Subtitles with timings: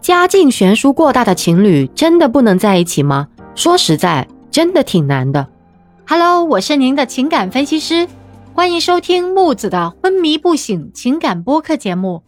[0.00, 3.28] 家境悬殊过大的情侣真的不能在一起吗？
[3.54, 5.46] 说实在，真的挺难的。
[6.08, 8.08] Hello，我是您的情感分析师，
[8.54, 12.22] 欢迎收听木子的昏迷不醒情感播客节目。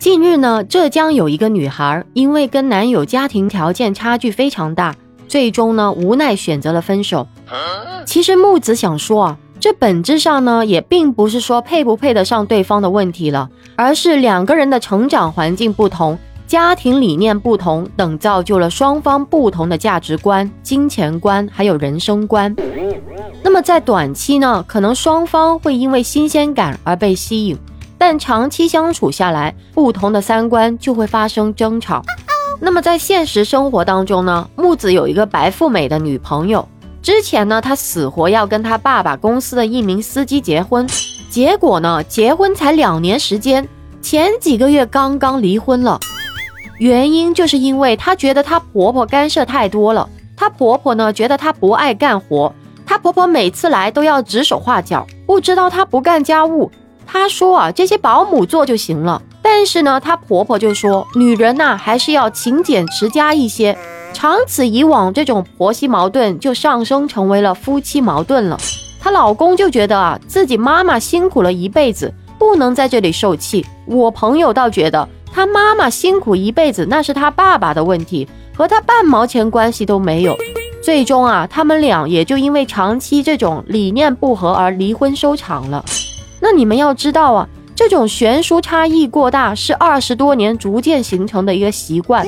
[0.00, 4.96] 近日呢，浙江有一个女孩，因为跟男友家庭条件差距非常大，
[5.28, 7.28] 最终呢无奈选择了分手。
[8.04, 9.38] 其实木子想说啊。
[9.60, 16.16] 这本质上呢，也并不是说配不配得上对方的问题了，而是两个人的成长环境不同、
[16.46, 22.54] 家庭理念不同等，造就了双方不同的价值观、金钱观还有人生观。
[23.42, 27.58] 那么在短期呢，可能双方会因为新鲜感而被吸引，
[27.98, 32.02] 但长期相处下来，不同的三观就会发生争吵。
[32.60, 36.66] 那么在现实生活当中呢，木子有一个白富美的女朋友。
[37.00, 40.86] 之前呢，他死活要跟他爸爸公司的一名司机结婚，
[41.30, 43.66] 结果呢，结婚才两年时间，
[44.02, 45.98] 前几个月刚刚离婚了。
[46.78, 52.52] 原因就是因为她觉得她婆婆干涉太多了，她婆婆呢觉得她不爱干活，
[52.84, 56.70] 她婆婆每次来都要指手画脚，不知道她不干家务。
[57.06, 59.22] 她说啊，这些保姆做就行了。
[59.40, 63.76] 但是呢，她婆婆就说，女人呐还是要勤俭持家一些。
[64.12, 68.58] 长此以往，这种婆媳矛盾就上升成为了夫妻矛盾了。
[69.00, 73.64] 她老公就觉得啊，自己妈妈辛苦了一辈子，不能在这里受气。
[73.86, 78.26] 我朋友倒觉得，他妈妈辛苦一辈子，那是他爸爸的问题，
[78.56, 80.36] 和他半毛钱关系都没有。
[80.82, 85.84] 最终啊，他们俩也就因为长期这种理念不合而离婚收场了。
[86.40, 92.26] 那你们要知道啊，这种悬殊差异过大，是二十多年逐渐形成的一个习惯。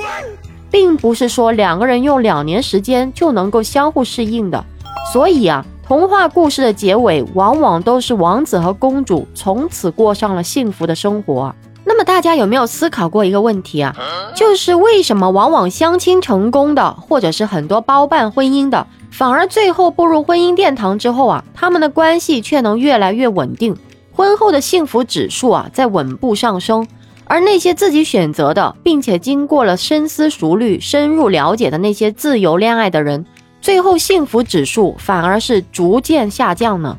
[0.71, 4.65] 并不是说两个人用两年时间就能够相互适应的，
[5.13, 11.55] 所以啊，童话故事的结尾往往都是王子和公主从此过上了幸福的生活。
[11.85, 13.97] 那么大家有没有思考过一个问题啊？
[14.37, 23.77] 就是为什么往往相亲成功的，或者是很多包办婚姻的，反而最后步入婚姻殿堂之后啊，他们的关系却能越来越稳定，
[24.13, 26.87] 婚后的幸福指数啊在稳步上升。
[27.31, 33.25] 而那些自己选择的，并且经过了深思熟虑、深入了解的那些自由恋爱的人，
[33.61, 36.97] 最后幸福指数反而是逐渐下降呢？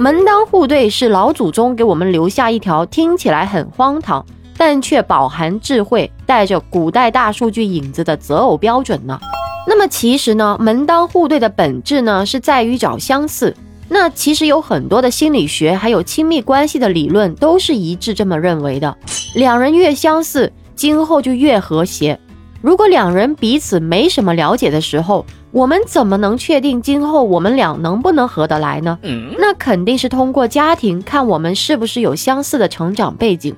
[0.00, 4.24] 门当户对是老祖宗给我们留下一条听起来很荒唐，
[4.56, 9.20] 但却饱含智慧、带着古代大数据影子的择偶标准呢？
[9.68, 13.54] 那么其实呢，门当户对的本质呢，是在于找相似。
[13.90, 18.96] 那其实有很多的心理学，还有亲密关系的理论都是一致这么认为的。
[19.36, 22.18] 两人越相似，今后就越和谐。
[22.62, 28.98] 如果两人彼此没什么了解的时候，我们怎么能确定今后我们俩能不能合得来呢？
[29.38, 33.54] 那肯定是通过家庭看我们是不是有相似的成长背景。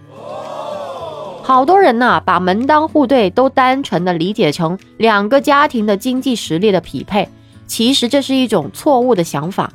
[1.44, 7.28] 好多人呐，把门当户对都单纯的理解成两个家庭的经济实力的匹配，
[7.68, 9.70] 其实这是一种错误的想法。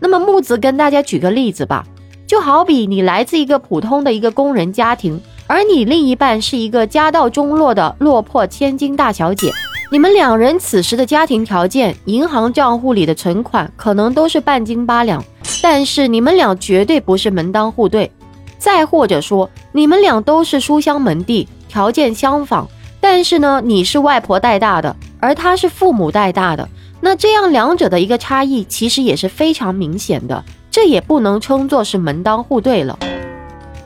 [0.00, 1.86] 那么木子跟大家举个例子吧，
[2.26, 9.52] 就好比你来自一个普通的一个工人家庭，而你另一半是一个家道中落的落魄千金大小姐，
[9.90, 15.24] 你们两人此时的家庭条件，银行账户里的存款可能都是半斤八两，
[15.62, 18.10] 但是你们俩绝对不是门当户对。
[18.58, 22.66] 再或者说，你们俩都是书香门第，条件相仿，
[23.00, 26.68] 但是呢，你是外婆带大的，而他是父母带大的。
[27.00, 32.98] 那这样两者的一个差异其实也是非常明显的，这也不能称作是门当户对了。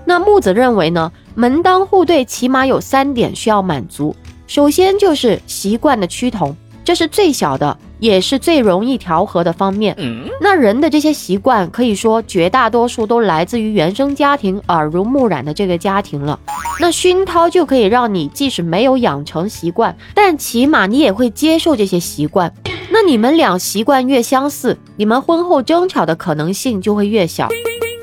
[0.06, 4.14] 那木子认为呢，门当户对起码有三点需要满足，
[4.46, 9.96] 首先就是习惯的趋同，这是最小的，也是最容易调和的方面。
[10.40, 16.38] 那人的这些习惯，可以说绝大多数都来自于原生家庭耳濡目染的这个家庭了。
[16.80, 22.52] 那熏陶就可以让你即使没有养成习惯，但起码你也会接受这些习惯。
[22.90, 27.48] 那你们俩习惯越相似，你们婚后争吵的可能性就会越小。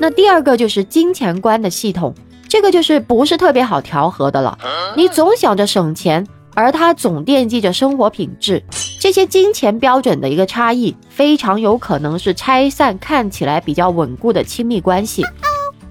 [0.00, 2.14] 那第二个就是金钱观的系统，
[2.48, 4.58] 这个就是不是特别好调和的了。
[4.96, 8.62] 你总想着省钱，而他总惦记着生活品质，
[8.98, 15.22] 这些金钱标准的一个差异，非常有可能是拆散看起来比较稳固的亲密关系。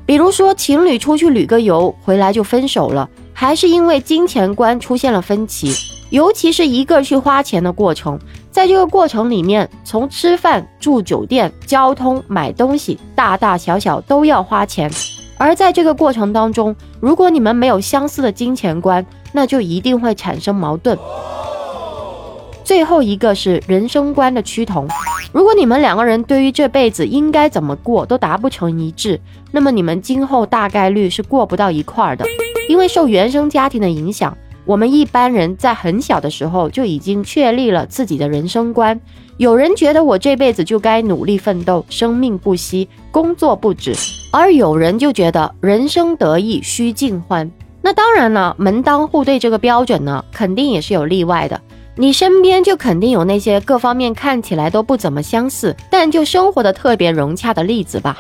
[0.06, 5.72] 比如说情侣出去旅个游回来就分手了，还是因为金钱观出现了分歧，
[6.10, 8.18] 尤其是一个去花钱的过程。
[8.50, 14.90] 在这个过程里面，从吃饭、住酒店、交通、买东西，大大小小都要花钱。
[15.38, 20.98] 而在这个过程当中，如果你们没有相似的金钱观，那就一定会产生矛盾。
[22.64, 24.88] 最后一个是人生观的趋同。
[25.32, 29.20] 如果你们两个人对于这辈子应该怎么过都达不成一致，
[29.52, 32.26] 那么你们今后大概率是过不到一块儿的。
[32.68, 34.36] 因为受原生家庭的影响，
[34.66, 39.00] 我们一般人在很小的时候就已经确立了自己的人生观。
[39.38, 43.94] 有人觉得我这辈子就该努力奋斗，生命不息，工作不止；
[44.38, 47.50] 而有人就觉得人生得意须尽欢。
[47.82, 51.60] 那当然呢，门当户对这个标准呢，肯定也是有例外的。
[51.96, 58.16] 你身边就肯定有那些各方面看起来都不怎么相似，但就生活的特别融洽的例子吧？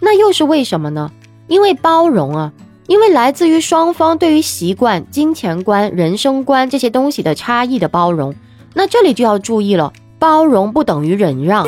[0.00, 1.10] 那又是为什么呢？
[1.46, 2.50] 因为包容啊，
[2.86, 8.34] 因为来自于双方对于习惯、金钱观、人生观这些东西的差异的包容。
[8.72, 11.66] 那这里就要注意了，包容不等于忍让，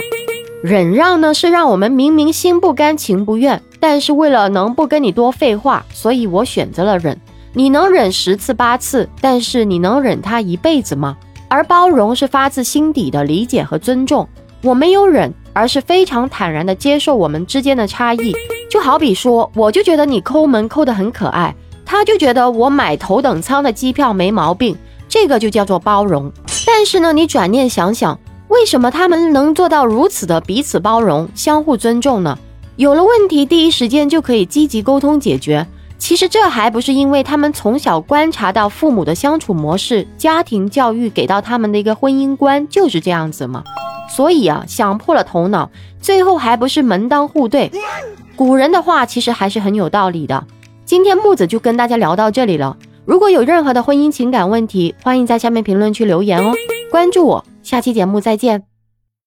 [0.62, 7.20] 忍让呢是让我们明明心不甘情不愿，但是为了能不跟你多废话，所以我选择了忍。
[7.52, 11.16] 你能忍十次八次，但是你能忍他一辈子吗？
[11.48, 14.28] 而包容是发自心底的理解和尊重，
[14.62, 18.34] 我没有忍，而是非常坦然的接受我们之间的差异。
[18.68, 21.54] 就好比说，我就觉得你抠门抠得很可爱，
[21.84, 24.76] 他就觉得我买头等舱的机票没毛病，
[25.08, 26.32] 这个就叫做包容。
[26.66, 28.18] 但是呢，你转念想想，
[28.56, 32.38] 为什么他们能做到如此的彼此包容、相互尊重呢？
[32.76, 35.66] 有了问题，第一时间就可以积极沟通解决。
[35.98, 43.62] 其实这还不是因为他们从小观察到父母的相处模式，家庭教育给到他们的一个婚姻观就是这样子吗？
[44.08, 45.70] 所以啊，想破了头脑，
[46.00, 47.70] 最后还不是门当户对。
[48.36, 50.46] 古人的话其实还是很有道理的。
[50.86, 52.74] 今天木子就跟大家聊到这里了。
[53.04, 56.54] 如果有任何的婚姻情感问题，欢迎在下面评论区留言哦。
[56.90, 58.75] 关注我，下期节目再见。